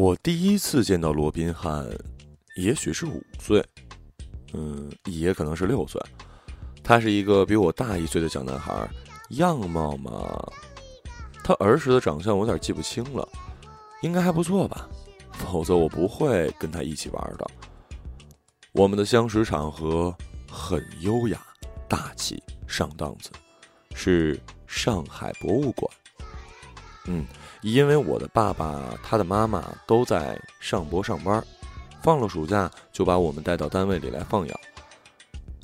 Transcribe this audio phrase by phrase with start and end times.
[0.00, 1.86] 我第一次见到罗宾汉，
[2.56, 3.62] 也许是五岁，
[4.54, 6.00] 嗯，也可能是六岁。
[6.82, 8.88] 他是一个比我大一岁的小男孩，
[9.32, 10.42] 样貌嘛，
[11.44, 13.28] 他儿时的长相我有点记不清了，
[14.00, 14.88] 应该还不错吧，
[15.32, 17.46] 否则我不会跟他一起玩的。
[18.72, 20.16] 我们的相识场合
[20.50, 21.42] 很优雅、
[21.86, 23.30] 大气、上档次，
[23.94, 25.92] 是上海博物馆。
[27.04, 27.26] 嗯，
[27.62, 31.44] 因为我的爸爸、他的妈妈都在上博上班，
[32.02, 34.60] 放了暑假就把我们带到单位里来放养。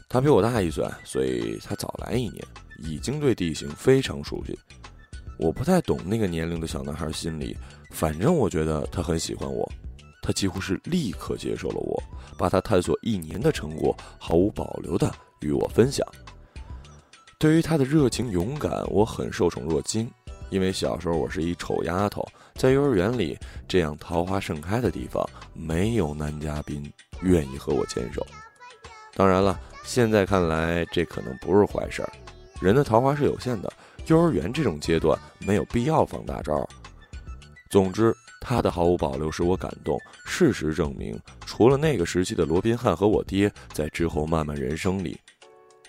[0.08, 2.44] 他比我大一岁，所以他早来一年，
[2.78, 4.58] 已经对地形非常熟悉。
[5.38, 7.56] 我不太懂那个年龄的小男孩心理，
[7.90, 9.70] 反正我觉得他很喜欢我。
[10.22, 12.02] 他几乎是立刻接受了我，
[12.36, 16.06] 把他探索一年的成果毫无保留的与我分享。
[17.38, 20.10] 对于他的热情勇敢，我很受宠若惊。
[20.50, 28.26] 因为小时候我是一丑丫头，在幼儿园里这样桃花盛开的地方，没有男嘉宾愿意和我牵手。
[29.14, 32.12] 当然了，现在看来这可能不是坏事儿。
[32.60, 33.72] 人的桃花是有限的，
[34.06, 36.68] 幼儿园这种阶段没有必要放大招。
[37.70, 38.14] 总之。
[38.48, 39.98] 他的毫无保留使我感动。
[40.24, 45.18] 事实证明，除了那个时期的罗宾汉和我爹，在之后漫漫人生里，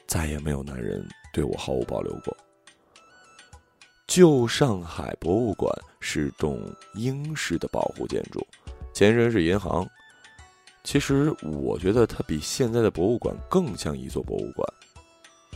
[0.07, 2.35] 再也没有男人对我毫无保留过。
[4.07, 6.59] 旧上海博物馆是栋
[6.95, 8.45] 英式的保护建筑，
[8.93, 9.87] 前身是银行。
[10.83, 14.67] 其实我觉得它比现在的博物馆更像一座博物馆。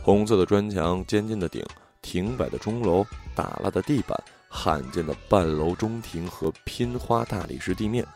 [0.02, 1.64] 红色的砖墙，尖尖的顶，
[2.02, 4.22] 停摆的钟楼，打蜡的地板。
[4.54, 8.06] 罕见的半楼中庭和拼花大理石地面，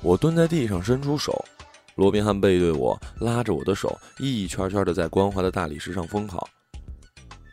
[0.00, 1.44] 我蹲在地上伸出手，
[1.96, 6.48] 罗宾汉背对我，拉着我的手，一圈圈的在光滑的大理石上疯跑。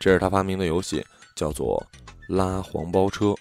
[0.00, 1.04] 这是他发明的游戏，
[1.36, 1.80] 叫做
[2.26, 3.32] 拉黄包车。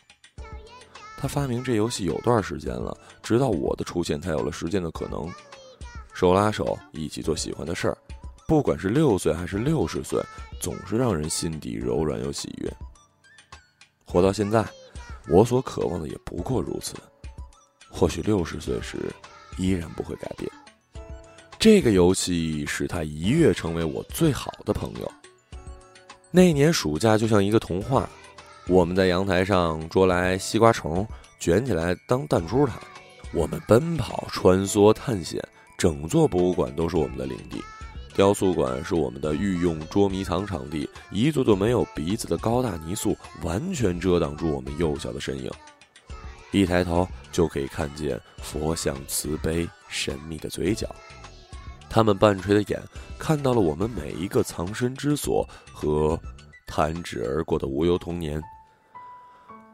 [1.17, 5.28] 他发明这游戏有段时间了，直到我的出现才有了实践的可能。
[6.13, 7.97] 手拉手一起做喜欢的事儿，
[8.47, 10.22] 不管是六岁还是六十岁，
[10.61, 12.72] 总是让人心底柔软又喜悦。
[14.06, 14.63] 活到现在，
[15.27, 16.94] 我所渴望的也不过如此。
[17.89, 18.97] 或许六十岁时，
[19.57, 20.51] 依然不会改变。
[21.57, 25.12] 这个游戏使他一跃成为我最好的朋友。
[26.35, 28.09] 那年暑假就像一个童话，
[28.68, 31.07] 我们在阳台上捉来西瓜虫，
[31.40, 32.75] 卷起来当弹珠弹。
[33.34, 35.41] 我们奔跑、穿梭、探险，
[35.78, 37.63] 整座博物馆都是我们的领地。
[38.13, 45.50] 雕塑馆是我们的御用捉迷藏场地，一座座没有鼻子的高大泥塑完全遮挡住我们幼小的身影，
[46.51, 50.94] 一抬头就可以看见佛像慈悲神秘的嘴角，
[51.90, 52.81] 他们半垂的眼
[53.18, 56.19] 看到了我们每一个藏身之所和
[56.68, 58.41] 弹指而过的无忧童年。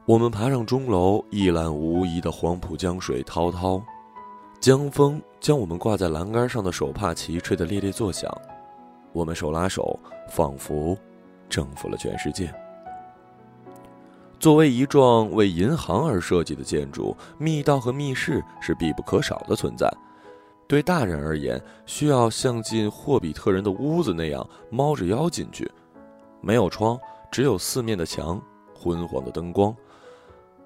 [0.05, 3.81] 我们爬上钟楼，一览无遗的黄浦江水滔滔。
[4.59, 8.31] 江风将我们挂在栏杆上的手帕旗吹得猎猎作响，
[9.13, 10.97] 我们手拉手，仿佛
[11.49, 12.53] 征服了全世界。
[14.39, 19.91] 作为一幢为银行而设计的建筑，密道和密室是必不可少的存在。
[20.71, 25.69] 对大人而言，需要像进霍比特人的屋子那样猫着腰进去，
[26.39, 26.97] 没有窗，
[27.29, 28.41] 只有四面的墙，
[28.73, 29.75] 昏黄的灯光，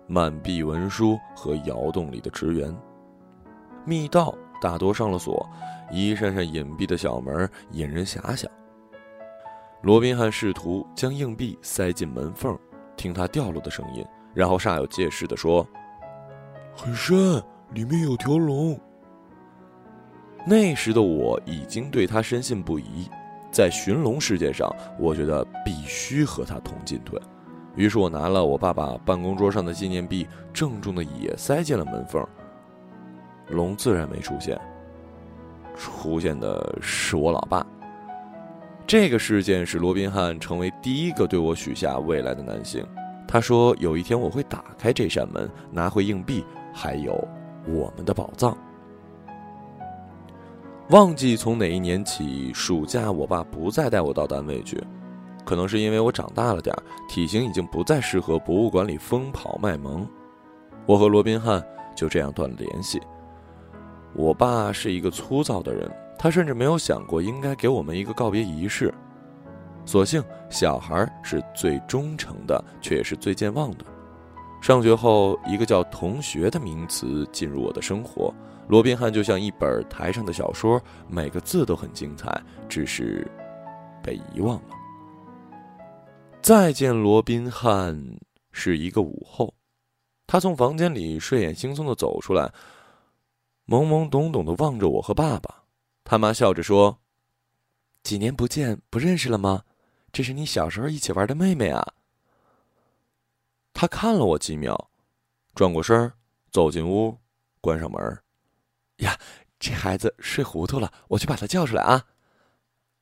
[0.05, 2.71] 满壁文书和窑洞里的职员。
[3.83, 5.43] 密道大多上了锁，
[5.91, 8.47] 一扇扇隐蔽的小门引人遐想。
[9.81, 12.55] 罗宾汉试图将硬币塞进门缝，
[12.95, 14.05] 听它掉落的声音，
[14.35, 15.67] 然后煞有介事地说
[16.77, 17.41] ：“很深，
[17.73, 18.79] 里面有条龙。”
[20.47, 23.09] 那时的我已经对他深信不疑，
[23.51, 24.69] 在寻龙事件上，
[24.99, 27.19] 我觉得必须和他同进退。
[27.75, 32.23] 于是我拿了我爸爸办公桌上的纪念币，郑重的也塞进了门缝。
[33.49, 34.59] 龙自然没出现，
[35.75, 37.65] 出现的是我老爸。
[38.85, 42.85] 这个事件使罗宾汉成为第一个对我许下未来的男性。
[43.27, 47.27] 他说：“有一天我会打开这扇门，拿回硬币，还有
[47.67, 48.55] 我们的宝藏。”
[50.89, 54.79] 忘记从哪一年起，暑假我爸不再带我到单位去，
[55.43, 60.07] 可能是因为我长大了点儿体型已经不再适合博物馆里疯跑卖萌。
[60.85, 61.65] 我和罗宾汉
[61.95, 63.01] 就这样断了联系。
[64.13, 68.93] 我爸是一个粗糙的人，他甚至没有想过应该给我们一个告别仪式。
[69.85, 73.85] 所幸小孩是最忠诚的，却也是最健忘的。
[74.61, 78.31] 上学后，一个叫“同学”的名词进入我的生活。
[78.67, 83.29] 罗宾汉就像一本台上的小说，每个字都很精彩，只是
[84.03, 84.75] 被遗忘了。
[86.41, 87.95] 再见，罗宾汉，
[88.51, 89.53] 是一个午后。
[90.27, 92.51] 他从房间里睡眼惺忪的走出来，
[93.67, 95.63] 懵懵懂懂的望着我和爸爸。
[96.03, 96.97] 他妈笑着说
[98.01, 99.63] ：“几年不见，不认识了吗？
[100.11, 101.93] 这是你小时候一起玩的妹妹啊。”
[103.73, 104.89] 他看了我几秒，
[105.53, 106.11] 转过身
[106.51, 107.15] 走进屋，
[107.61, 108.23] 关上门，
[109.65, 111.99] 这孩子睡糊涂了，我去把他叫出来啊。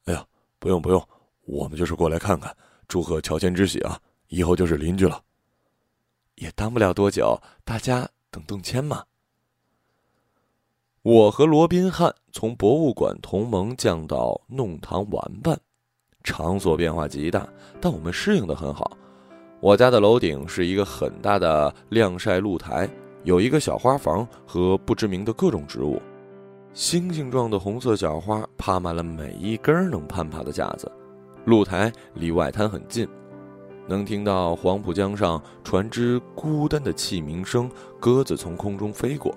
[0.06, 0.26] 哎呀，
[0.60, 1.08] 不用不用，
[1.44, 2.56] 我们就是过来看看，
[2.88, 4.00] 祝贺乔迁之喜啊！
[4.30, 5.22] 以后就是邻居了。
[6.36, 9.04] 也当不了多久，大家等动迁嘛。
[11.02, 15.60] 我和罗宾汉从博物馆同盟降到弄堂玩伴，
[16.24, 17.46] 场所变化极大，
[17.82, 18.98] 但我们适应的很好。
[19.60, 22.90] 我家的楼顶是一个很大的晾晒露台，
[23.26, 26.02] 有一个小花房和不知名的各种植物，
[26.74, 30.92] 星星状的红色小花爬满了每一根能攀爬的架子。
[31.46, 33.08] 露台离外滩很近。
[33.86, 39.36] 能听到黄浦江上船只孤单的气鸣声，鸽子从空中飞过。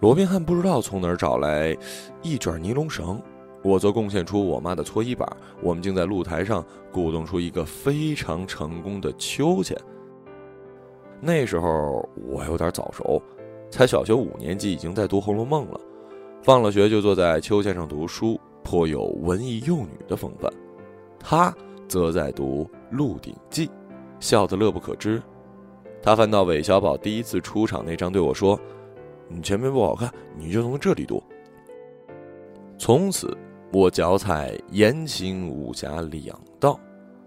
[0.00, 1.76] 罗宾汉不知道从哪儿找来
[2.22, 3.20] 一卷尼龙绳，
[3.62, 5.28] 我则贡献出我妈的搓衣板，
[5.62, 9.76] 我们竟在露台上鼓动出一个非常成功的秋千。
[11.20, 13.20] 那时候我有点早熟，
[13.68, 15.80] 才小学五年级，已经在读《红楼梦》了。
[16.44, 20.52] 放了学就坐在秋千上读书，颇有文艺幼女的风范。
[21.18, 21.52] 他。
[21.86, 23.66] 则在读《鹿鼎记》，
[24.18, 25.22] 笑得乐不可支。
[26.02, 28.58] 他翻到韦小宝第一次出场那章，对我说
[29.28, 31.22] ：“你前面不好看，你就从这里读。”
[32.78, 33.36] 从此，
[33.70, 36.80] 我脚踩言情武侠两道。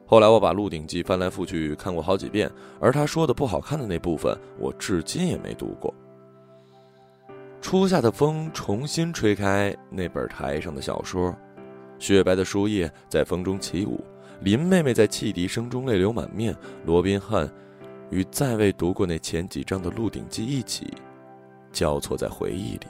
[0.08, 5.94] 后来，我把《鹿鼎记》翻来覆去看过好几遍，而他说的不好看的那部分，我至今也没读过。
[7.62, 11.36] 初夏的风重新吹开那本台上的小说，
[12.00, 14.04] 雪白的书页在风中起舞。
[14.42, 16.56] 林妹妹在汽笛声中泪流满面，
[16.86, 17.51] 罗宾汉
[18.12, 20.94] 与再未读过那前几章的《鹿鼎记》一起，
[21.74, 22.88] 交错在回忆里。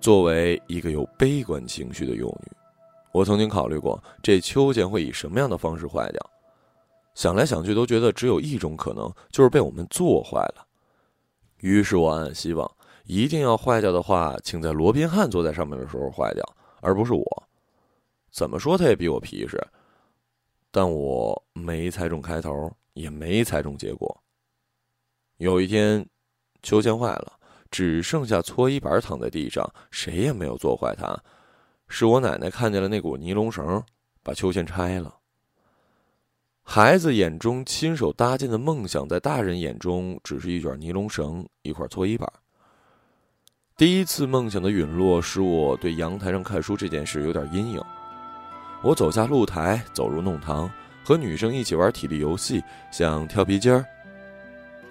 [0.00, 2.52] 作为一个有悲观情绪的幼女，
[3.12, 6.30] 我曾经考虑过这秋千会以什么样的方式坏掉。
[7.14, 10.65] 想来想去，都觉得只有一种可能，就是被我们做坏了。
[11.60, 12.70] 于是我暗暗希望，
[13.04, 16.44] 一定要坏掉的话，请在罗宾汉坐在上面的时候坏掉，
[16.80, 17.24] 而不是我。
[18.30, 19.58] 怎么说他也比我皮实，
[20.70, 24.22] 但我没猜中开头，也没猜中结果。
[25.38, 26.06] 有一天，
[26.62, 27.32] 秋千坏了，
[27.70, 31.18] 只剩下搓衣板躺在地上，谁也没有做坏它。
[31.88, 33.82] 是我奶奶看见了那股尼龙绳，
[34.22, 35.14] 把秋千拆了。
[36.68, 42.30] 孩子眼中亲手搭建的梦想，在大人眼中只是一卷尼龙绳，一块搓衣板。
[43.76, 47.80] 第一次梦想的陨落，使我对阳台上看书这件事有点阴影。
[48.82, 50.68] 我走下露台，走入弄堂，
[51.04, 53.84] 和女生一起玩体力游戏，像跳皮筋儿。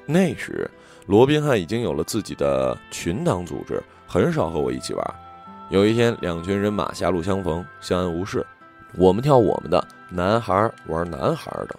[0.06, 0.71] 那时，
[1.07, 5.16] 罗宾汉已经有了自己的群党组织，很少和我一起玩。
[5.69, 8.44] 有一天，两群人马狭路相逢，相安无事。
[8.98, 11.75] 我们跳我们的，男孩玩男孩的。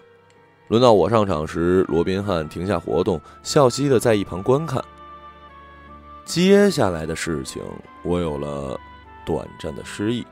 [0.68, 4.84] 轮到我上场时，罗宾汉停下活动，笑嘻嘻的在一旁观看。
[6.25, 7.62] 接下来的事情，
[8.02, 8.78] 我有了
[9.25, 10.26] 短暂的失忆。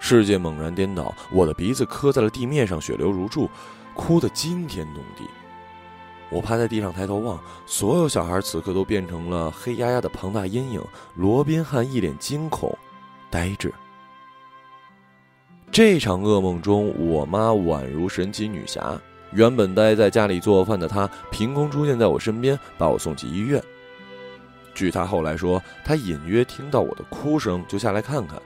[0.00, 3.48] 世界猛然颠倒，我的鼻子磕在了地面上，血流如注，
[3.94, 5.24] 哭得惊天动地。
[6.30, 10.82] 我趴在地上抬头望，所有小孩此刻都变成了黑压压的庞大阴影。
[11.14, 12.76] 罗宾汉一脸惊恐、
[13.30, 13.72] 呆滞。
[15.74, 18.96] 这场噩梦中，我妈宛如神奇女侠，
[19.32, 23.60] 原本待在家里做饭的她，凭空出现在我身边，把我送去医院。
[24.72, 28.40] 据她后来说，她隐约听到我的哭声，就下来看看。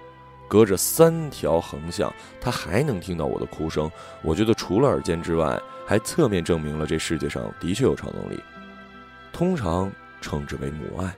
[0.49, 3.91] 隔着三条横向，她还能听到我的哭声。
[4.23, 8.43] 我觉得除了耳尖之外，还侧面证明了这世界上的确有超能力，
[9.35, 9.93] 通常
[10.23, 11.15] 称之为母爱。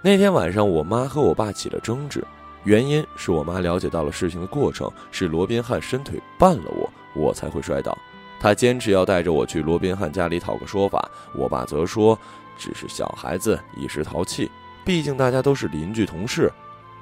[0.00, 2.24] 那天晚上，我妈和我爸起了争执，
[2.64, 7.96] 原因是我妈了解到了事情的过程，是罗宾汉伸腿绊了我，我才会摔倒。
[8.40, 12.18] 她坚持要带着我去罗宾汉家里讨个说法，我爸则说
[12.58, 14.50] 只是小孩子一时淘气，
[14.84, 16.50] 毕竟大家都是邻居同事。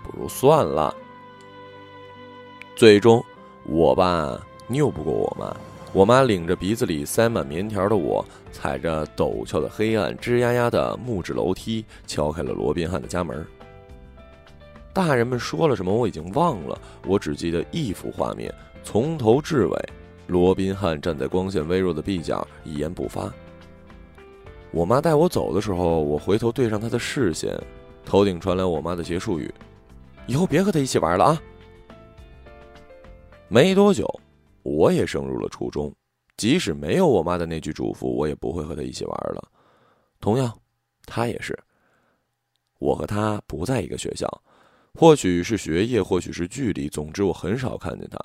[0.04, 0.92] 不如算了。
[2.74, 3.24] 最终，
[3.64, 4.36] 我爸
[4.68, 5.56] 拗不过我妈，
[5.92, 13.46] 我妈领着鼻子里塞满棉条的我，踩着陡峭的黑暗、吱呀呀的木质楼梯，敲开了罗宾汉的家门。
[14.92, 18.52] 大人们说了什么，我已经忘了，我只记得一幅画面，
[18.84, 19.88] 从头至尾，
[20.26, 23.32] 罗宾汉站在光线微弱的壁角，一言不发。
[24.70, 27.58] 我妈带我走的时候，我回头对上她的视线，
[28.04, 29.52] 头顶传来我妈的结束语。
[30.26, 31.42] 以后别和他一起玩了啊！
[33.48, 34.08] 没多久，
[34.62, 35.92] 我也升入了初中，
[36.36, 39.42] 即使没有我妈的那句嘱咐，我也不会和他一起玩了。
[40.20, 40.52] 同样，
[41.06, 41.58] 他也是。
[42.78, 44.28] 我和他不在一个学校，
[44.94, 48.18] 或许是学业，或许是距离，总之我很少看见他。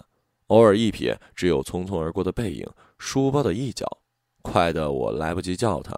[0.48, 2.66] 偶尔一瞥，只有匆匆而过的背影，
[2.98, 3.86] 书包的一角，
[4.42, 5.94] 快的我来不及叫他；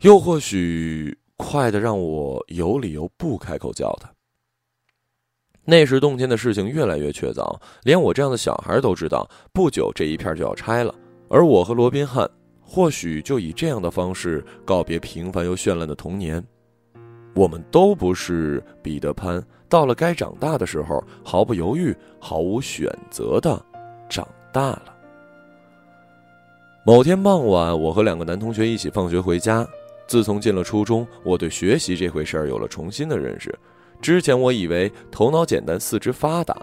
[0.00, 4.10] 又或许快的让我有理由不开口叫他。
[5.64, 10.94] 那时洞天的事情越来越确凿，连我这样的小孩都知道，不久这一片就要拆了。
[11.28, 16.42] 而我和罗宾汉，或许就以这样的方式告别平凡又绚烂的童年。
[17.36, 23.62] 我们都不是彼得潘，到了该长大的时候，毫不犹豫、毫无选择的
[24.08, 24.94] 长大了。
[26.82, 29.68] 某天傍晚，我和两个男同学一起放学回家。
[30.06, 33.54] 自从进了初中，我对学习这回事儿有了重新的认识。
[34.00, 36.56] 之前我以为头脑简单、四肢发达，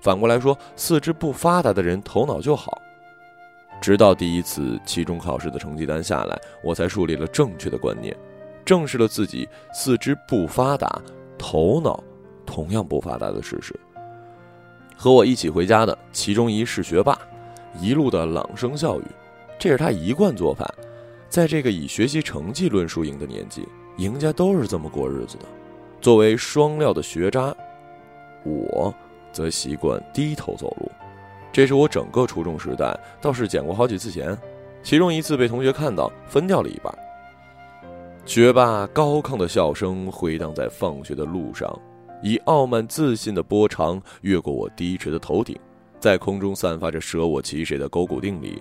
[0.00, 2.82] 反过来说，四肢不发达的人头脑就好。
[3.80, 8.16] 直到第一次期中考试的成绩单下来，我才树立了正确的观念，
[8.66, 11.00] 正视了自己四肢不发达、
[11.38, 12.02] 头脑
[12.44, 13.74] 同样不发达的事实。
[14.96, 17.16] 和我一起回家的其中一是学霸，
[17.80, 19.04] 一路的朗声笑语，
[19.56, 20.68] 这是他一贯做法。
[21.28, 23.68] 在这个以学习成绩论输赢的年纪，
[23.98, 25.44] 赢家都是这么过日子的。
[26.00, 27.54] 作为双料的学渣，
[28.44, 28.92] 我
[29.32, 30.90] 则习惯低头走路。
[31.52, 34.36] 这是我整个初中时代倒是捡过好几次钱，
[34.82, 36.92] 其中一次被同学看到，分掉了一半。
[38.26, 41.66] 学霸高亢的笑声回荡在放学的路上，
[42.22, 45.56] 以傲慢自信的波长越过我低垂的头顶，
[46.00, 48.60] 在空中散发着舍我其谁的勾股定理。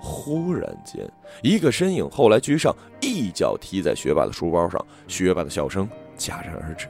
[0.00, 1.10] 忽然间，
[1.42, 6.86] 一个身影后来居上，一脚踢在学霸的书包上，学霸的笑声戛然而止。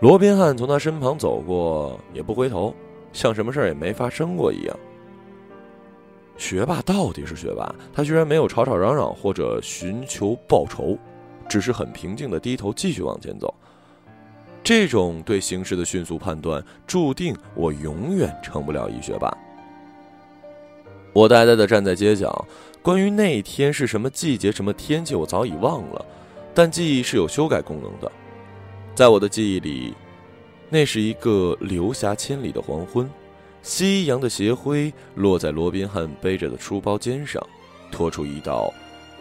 [0.00, 2.72] 罗宾汉从他身旁走过，也不回头，
[3.12, 4.76] 像什么事也没发生过一样。
[6.36, 10.98] 学霸到底是学霸，他居然没有吵吵嚷嚷或者寻求报仇，
[11.48, 13.52] 只是很平静的低头继续往前走。
[14.62, 19.32] 这种对形势的迅速判断，注定我永远成不了一学霸。
[21.12, 22.46] 我呆呆地站在街角，
[22.82, 26.04] 关于那天是什么季节、什么天气，我早已忘了。
[26.52, 28.10] 但记忆是有修改功能的，
[28.94, 29.94] 在我的记忆里，
[30.68, 33.08] 那是一个流霞千里的黄昏，
[33.66, 37.44] 夕阳的斜晖落在罗宾汉背着的书包肩上，
[37.90, 38.72] 拖出一道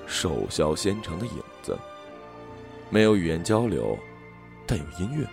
[0.06, 1.34] 瘦削纤长的影
[1.64, 1.76] 子。
[2.92, 3.98] 没有语言交流，
[4.68, 5.28] 但有音乐，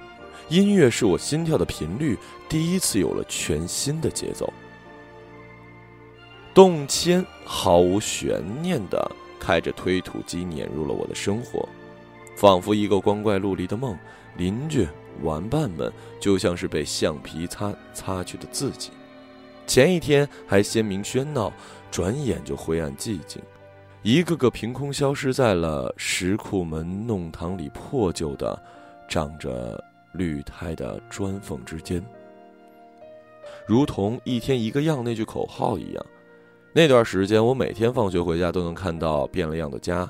[0.49, 2.17] 音乐是我心跳的频率，
[2.49, 4.51] 第一次有了全新的节奏。
[6.55, 11.69] 动迁毫无悬念的开着推土机碾入了我的生活，
[12.35, 13.95] 仿佛一个光怪陆离的梦。
[14.39, 14.89] 邻居、
[15.21, 18.91] 玩伴们就像是被橡皮擦擦去的自己，
[19.73, 21.51] 前一天还鲜明喧闹，
[21.91, 23.41] 转眼就灰暗寂静，
[24.03, 28.63] 一个个凭空消失在了石库门弄堂里破旧的、
[29.09, 32.05] 长着绿苔的砖缝之间，
[33.67, 36.07] 如同一天一个样那句口号一样。
[36.75, 40.07] 那段时间，我每天放学回家都能看到变了样的家，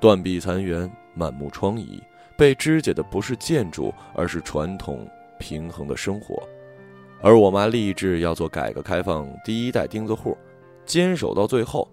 [0.00, 2.00] 断壁残垣，满目疮痍，
[2.34, 5.06] 被肢解的不是建筑，而是传统
[5.38, 6.42] 平衡的生活。
[7.22, 10.36] 而我妈立志要做改革开放第一代钉子户，
[10.84, 11.88] 坚守到最后，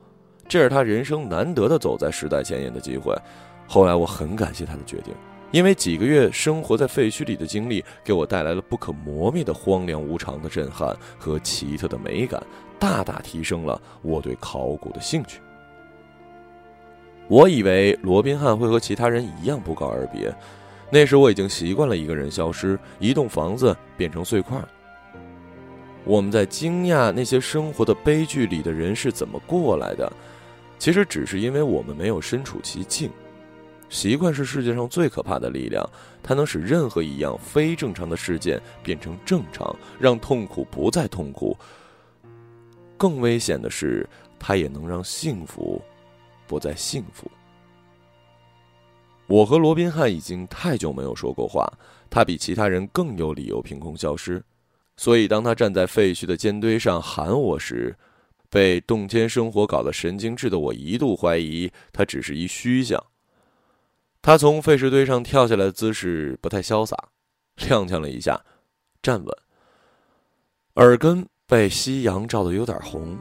[0.47, 3.15] 这是她人生难得的走在时代前沿的机会。
[3.67, 5.13] 后来我很感谢她的决定，
[5.51, 12.41] 因为几个月生活在废墟里的经历，给我带来了不可磨灭的荒凉无常的震撼和奇特的美感。
[12.77, 15.39] 大大提升了我对考古的兴趣。
[17.29, 20.35] 我以为罗宾汉会和其他人一样不告而别，
[20.91, 24.61] 那时我已经习惯了一个人消失，一栋房子变成碎块。
[26.05, 30.11] 我们在惊讶那些生活的悲剧里的人是怎么过来的，
[30.77, 33.09] 其实只是因为我们没有身处其境。
[33.89, 35.87] 习惯是世界上最可怕的力量，
[36.23, 41.55] 它能使任何一样非正常的事件变成正常，让痛苦不再痛苦。
[42.97, 44.07] 更危险的是，
[44.39, 45.81] 它也能让幸福
[46.47, 47.29] 不再幸福。
[49.27, 51.71] 我和罗宾汉已经太久没有说过话，
[52.09, 54.43] 他比其他人更有理由凭空消失。
[54.95, 57.95] 所以，当他站在废墟的尖堆上喊我时，
[58.49, 63.03] 被洞天生活搞得神经质的我一度怀疑他只是一虚像。
[64.21, 66.95] 他从废石堆上跳下来的姿势不太潇洒，
[67.57, 68.43] 踉跄了一下，
[69.01, 69.37] 站稳，
[70.75, 71.27] 耳根。
[71.45, 73.15] 被夕阳照得有点红，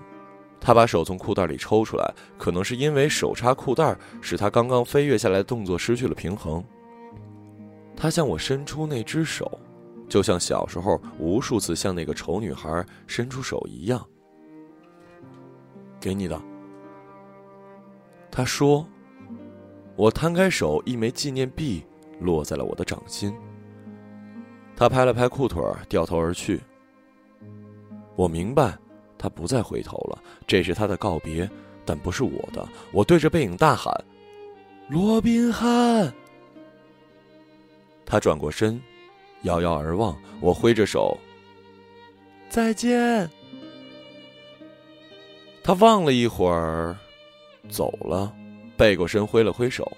[0.59, 6.64] 他把手从裤袋里抽出来，可能是因为手插裤袋使他刚刚飞跃下来的动作失去了平衡。
[7.95, 9.61] 他向我伸出那只手，
[10.12, 14.07] 就像小时候无数次向那个丑女孩伸出手一样。
[15.99, 16.38] 给你的。
[18.31, 18.87] 他说
[19.97, 21.83] ：“我摊开手，一枚纪念币
[22.21, 23.35] 落在了我的掌心。”
[24.76, 26.61] 他拍了拍裤腿，掉头而去。
[28.14, 28.78] 我明白，
[29.16, 31.49] 他不再回头了，这是他的告别，
[31.87, 32.69] 但不是我的。
[32.92, 33.90] 我对着背影大喊
[34.90, 36.12] ：“罗宾汉！”
[38.04, 38.78] 他转过身，
[39.43, 41.17] 遥遥而望，我挥着手
[42.51, 43.31] ：“再见。”
[45.63, 46.97] 他望了一会儿。
[47.69, 48.35] 走了，
[48.77, 49.91] 背过身挥了挥手。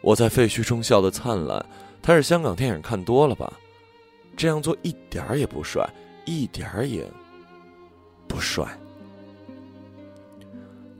[0.00, 1.64] 我在废墟中笑得灿烂。
[2.02, 3.50] 他是香港电影看多了吧？
[4.36, 5.88] 这样做一点儿也不帅，
[6.26, 7.08] 一点儿也
[8.28, 8.66] 不帅。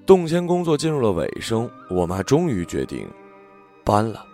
[0.06, 3.06] 动迁工作进入了尾声，我妈终于决定
[3.85, 4.25] 搬了。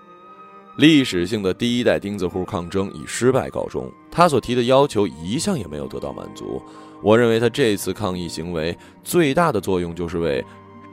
[0.81, 6.63] 历史性的第一代钉子户抗争以失败告终，他所提的要求一项也没有得到满足。
[7.03, 10.43] 我认为他这次抗议行为最大的作用就是为。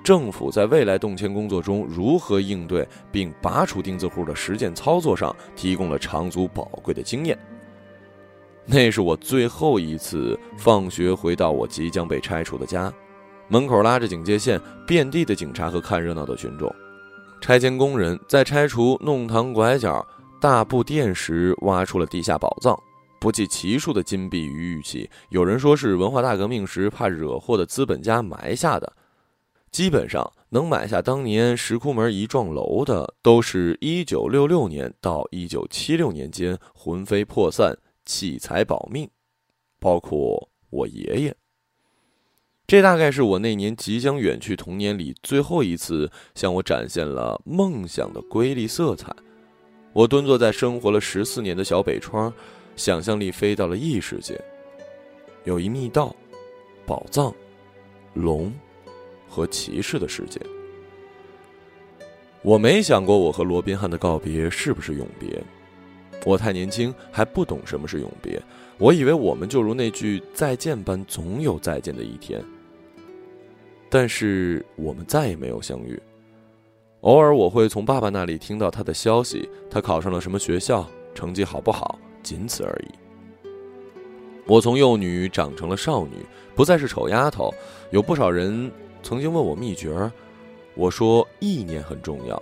[0.04, 7.38] 政府在未来动迁工作中如何应对并拔除钉子户的实践操作上提供了长足宝贵的经验。
[8.66, 12.92] 那是我最后一次放学回到我即将被拆除的家，
[13.50, 16.74] 门口拉着警戒线，遍地的警察和看热闹的群众。
[17.40, 20.06] 拆迁工人在拆除弄堂拐角
[20.42, 22.78] 大布店时挖出了地下宝藏，
[23.20, 28.92] 不计其数的金币与玉器，有人说是文化大革命时怕惹祸的资本家埋下的。
[29.72, 39.10] 基本上能买下当年石窟门一幢楼的，都是一九六六年到一九七六年间魂飞魄散、弃财保命，
[39.80, 41.36] 包括我爷爷。
[42.68, 49.12] 这大概是我那年即将远去童年里最后一次向我展现了梦想的瑰丽色彩。
[49.94, 52.32] 我蹲坐在生活了十四年的小北窗，
[52.76, 54.40] 想象力飞到了异世界，
[55.46, 56.16] 有一密道、
[56.86, 57.34] 宝藏、
[58.14, 58.54] 龙。
[59.30, 60.40] 和骑士的世界，
[62.42, 65.44] 我没想过我和罗宾汉的告别是不是永别。
[66.26, 68.42] 我太年轻，还不懂什么是永别。
[68.78, 72.42] 我以为我们就如那句再见般，总有再见的一天。
[73.90, 76.02] 但是我们再也没有相遇。
[77.02, 83.50] 偶尔我会从爸爸那里听到他的消息，他考上了什么学校，成绩好不好，仅此而已。
[84.46, 87.54] 我从幼女长成了少女，不再是丑丫头。
[87.92, 88.72] 有不少人。
[89.04, 90.12] 曾经问我秘诀，
[90.74, 92.42] 我说意念很重要。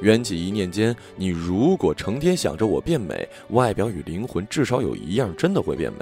[0.00, 5.98] 缘起一念间，你如果成天想着我变美，外表与灵魂至少有一样真的会变美。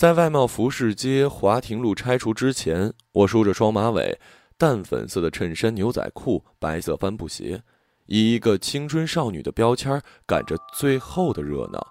[0.00, 4.18] 在外贸服饰街华亭路拆除之前，我梳着双马尾，
[4.56, 7.62] 淡粉色的衬衫、牛仔裤、白色帆布鞋。
[8.06, 11.86] 以一个青春少女的标签赶着最后的热闹，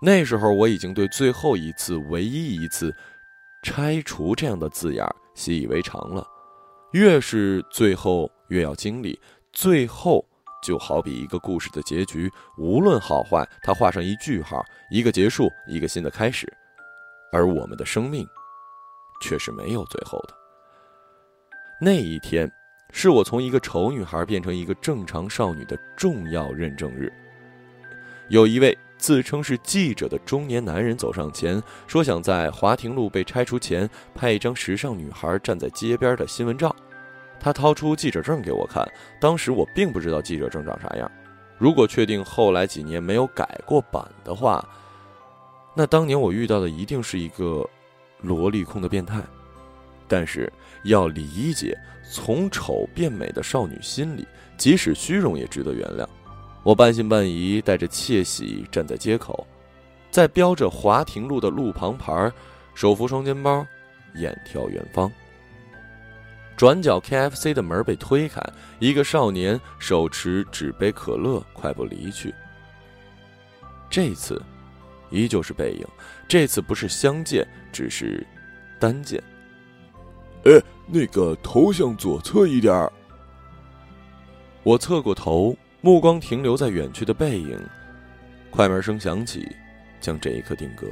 [0.00, 2.94] 那时候我已经对“最后一次”“唯一一次
[3.64, 6.24] ”“拆除”这样的字眼习以为常了。
[6.92, 9.18] 越是最后，越要经历。
[9.52, 10.24] 最后
[10.62, 16.46] 就好比一个故事的结局，无论好坏，它画上一句号，一个结束，一个新的开始。
[17.32, 18.26] 而我们的生命，
[19.20, 20.34] 却是没有最后的。
[21.80, 22.50] 那一天。
[22.92, 27.08] 是我从一个丑女孩变成一个正常少女的重要认证日。
[28.28, 36.74] 有一位自称是记者的中年男人走上前，说想在华亭路被拆除前拍一张时尚女孩站在街边的新闻照。
[37.38, 38.84] 他掏出记者证给我看，
[39.20, 41.08] 当时我并不知道记者证长啥样。
[41.58, 44.68] 如果确定后来几年没有改过版的话，
[45.74, 47.68] 那当年我遇到的一定是一个
[48.20, 49.22] 萝莉控的变态。
[50.08, 50.52] 但是
[50.82, 51.78] 要理解
[52.12, 56.04] 从丑变美的少女心理，即使虚荣也值得原谅。
[56.64, 59.46] 我半信半疑，带着窃喜站在街口，
[60.10, 62.28] 在标着华亭路的路旁牌，
[62.74, 63.64] 手扶双肩包，
[64.16, 65.08] 眼眺远方。
[66.56, 68.42] 转角 KFC 的门被推开，
[68.80, 72.34] 一个少年手持纸杯可乐，快步离去。
[73.88, 74.42] 这次，
[75.10, 75.86] 依旧是背影，
[76.26, 78.26] 这次不是相见，只是
[78.78, 79.22] 单见。
[80.44, 80.52] 哎，
[80.86, 82.92] 那个头向左侧一点儿。
[84.62, 87.58] 我侧过头，目光停留在远去的背影。
[88.50, 89.46] 快门声响起，
[90.00, 90.86] 将这一刻定格。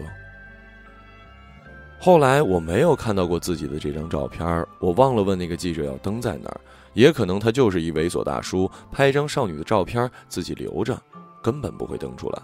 [2.01, 6.61] 后来我没有看到过自己的这张照片，我忘了问那个记者要登在哪儿。
[6.95, 11.01] 也可能他就是一猥琐大叔，拍一张少女的照片自己留着，
[11.43, 12.43] 根本不会登出来。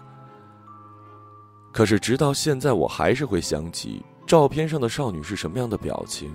[1.75, 6.33] 可是直到现在，我还是会想起照片上的少女是什么样的表情。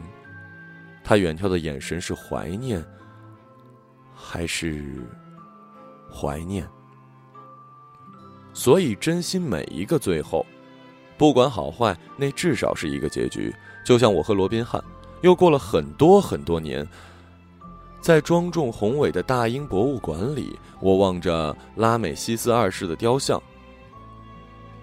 [1.02, 2.84] 她远眺的眼神是怀念，
[4.14, 5.02] 还是
[6.12, 6.68] 怀念？
[8.52, 10.44] 所以珍惜每一个最后，
[11.16, 13.50] 不管好坏，那至少是一个结局。
[13.82, 14.78] 就像我和罗宾汉，
[15.22, 16.86] 又过了很多很多年，
[18.02, 23.42] 在庄重宏伟的大英博物馆里，我望着拉美西斯二世的雕像。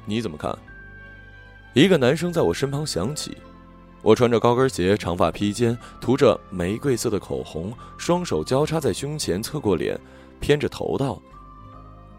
[0.07, 0.57] 你怎么看？
[1.73, 3.37] 一个男生在我身旁响起。
[4.01, 9.99] 我穿着高跟鞋，长发披肩，涂着玫瑰色的口红，双手交叉在胸前，侧过脸，
[10.39, 11.21] 偏着头道：“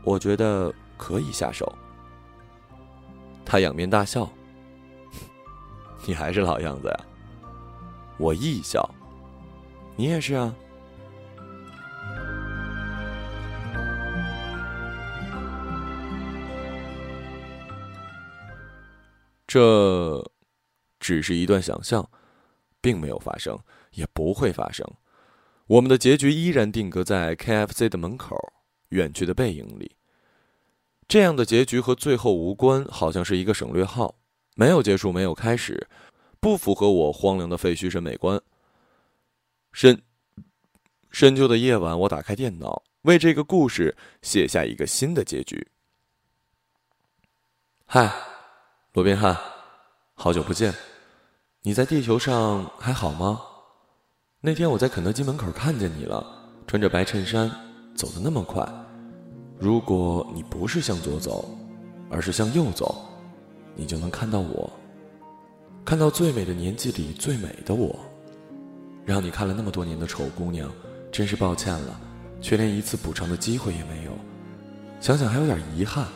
[0.05, 1.73] 我觉得。”可以下手。
[3.45, 4.29] 他仰面大笑
[6.05, 7.01] ：“你还是老样子呀。”
[8.19, 8.85] 我一笑
[9.95, 10.53] ：“你也是啊。”
[19.49, 20.31] 这
[21.01, 22.09] 只是一段想象，
[22.81, 23.59] 并没有发生，
[23.95, 24.87] 也不会发生。
[25.67, 28.37] 我们的结局依然定格在 KFC 的门口，
[28.91, 29.97] 远去的背影里。
[31.09, 34.15] 这样的结局和最后无关，好像是一个省略号，
[34.55, 35.89] 没有结束，没有开始，
[36.39, 38.41] 不符合我荒凉的废墟审美观。
[39.73, 40.03] 深
[41.11, 45.69] 深秋的夜晚，我打开电脑，为这个故事写下一个新的结局。
[47.87, 48.13] 嗨，
[48.95, 49.37] 罗宾汉，
[50.15, 50.75] 好久不见，
[51.63, 53.39] 你在地球上还好吗？
[54.41, 56.27] 那天我在肯德基门口看见你了，
[56.67, 57.51] 穿着白衬衫，
[57.95, 58.67] 走得那么快。
[59.59, 61.51] 如果你不是向左走，
[62.11, 63.05] 而是向右走，
[63.77, 64.71] 你就能看到我，
[65.85, 67.95] 看到最美的年纪里最美的我。
[69.05, 70.73] 让你看了那么多年的丑姑娘，
[71.13, 72.01] 真是抱歉了，
[72.41, 74.13] 却连一次补偿的机会也没有。
[74.99, 76.09] 想想还有点遗憾。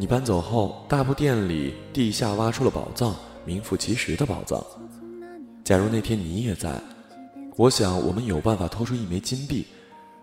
[0.00, 4.64] 你搬走后，大布店里地下挖出了宝藏，名副其实的宝藏。
[5.64, 6.80] 假如那天你也在，
[7.56, 9.66] 我想我们有办法偷出一枚金币。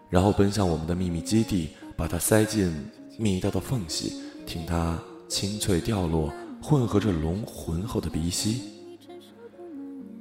[0.10, 2.74] 然后奔向我们的秘密基地，把它塞进
[3.18, 4.14] 密道的缝隙，
[4.46, 8.62] 听它清脆掉落，混合着龙浑厚的鼻息。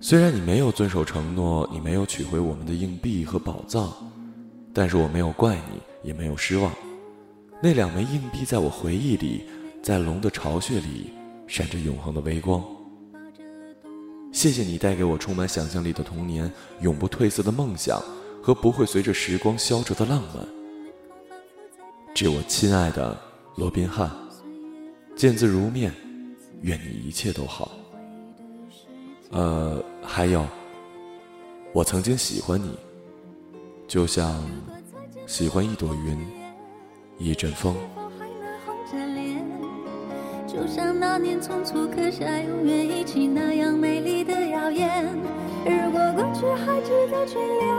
[0.00, 3.92] 虽然你没有遵守承诺，你没有取回我们的硬币和宝藏，
[4.72, 6.72] 但是我没有怪你，也没有失望。
[7.62, 9.44] 那两枚硬币在我回忆里，
[9.82, 11.12] 在龙的巢穴里
[11.46, 12.62] 闪着永恒的微光。
[14.32, 18.02] 谢谢你带给我充满想象力的童年，永不褪色的梦想。
[18.42, 20.46] 和不会随着时光消折的浪漫，
[22.14, 23.18] 致我亲爱的
[23.56, 24.10] 罗宾汉，
[25.16, 25.90] 见字如面，
[26.60, 27.72] 愿你一切都好。
[29.30, 30.46] 呃，还有，
[31.72, 32.76] 我曾经喜欢你，
[33.88, 34.44] 就像
[35.26, 36.18] 喜欢一朵云，
[37.18, 37.74] 一阵风。
[40.46, 45.04] 就像那年匆促刻下永远一起那样美丽的谣言。
[45.64, 47.74] 如果过去还值得眷恋。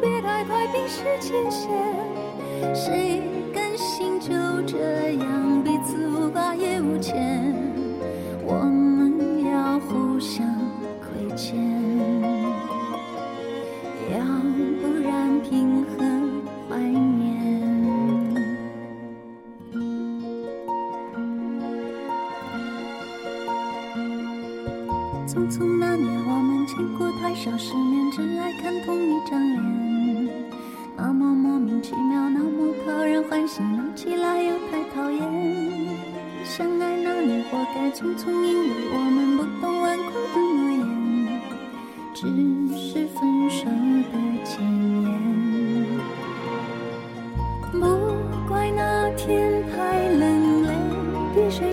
[0.00, 1.68] 别太快冰释前嫌，
[2.72, 3.20] 谁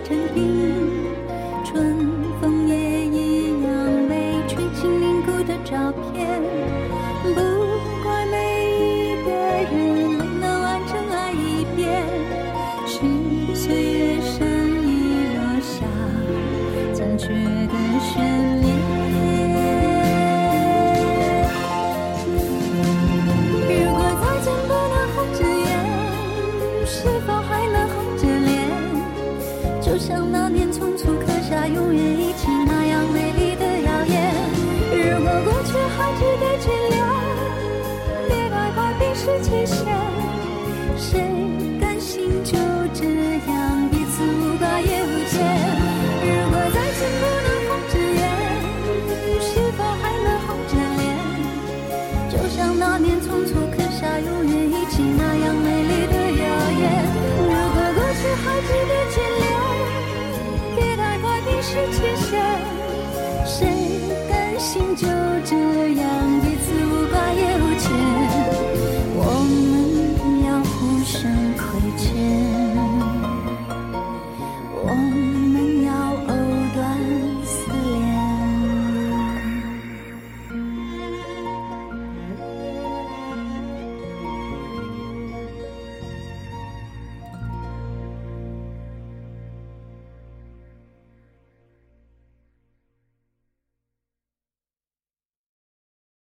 [0.03, 1.05] 成冰，
[1.63, 1.95] 春
[2.41, 3.71] 风也一样
[4.07, 6.34] 没吹进凝固的照片。